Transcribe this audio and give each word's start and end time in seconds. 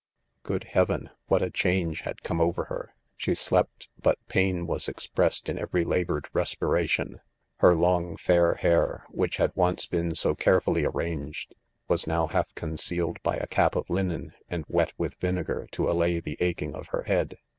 Good 0.41 0.63
heaven, 0.63 1.11
what 1.27 1.43
a 1.43 1.51
change 1.51 2.01
had 2.01 2.23
come 2.23 2.41
over 2.41 2.63
'her— 2.63 2.95
she 3.15 3.35
slept, 3.35 3.87
b 4.01 4.09
lit 4.09 4.17
pain 4.27 4.65
was. 4.65 4.87
expressed 4.87 5.47
in 5.47 5.59
every 5.59 5.83
laboured 5.85 6.27
respiration." 6.33 7.21
Her 7.59 7.75
long 7.75 8.17
fair 8.17 8.55
hair, 8.55 9.05
which 9.11 9.37
had 9.37 9.51
once 9.53 9.85
been 9.85 10.15
so 10.15 10.33
carefully 10.33 10.85
arranged, 10.85 11.53
was 11.87 12.07
now 12.07 12.25
half 12.25 12.51
conceal 12.55 13.13
ed 13.23 13.23
hj 13.23 13.43
a 13.43 13.47
cap 13.47 13.75
of 13.75 13.85
Jinen, 13.89 14.31
and 14.49 14.65
wet 14.67 14.91
'with' 14.97 15.19
vinegar 15.19 15.67
to 15.73 15.87
allay 15.87 16.19
the 16.19 16.35
aching 16.39 16.73
of 16.73 16.87
her 16.87 17.03
head. 17.03 17.37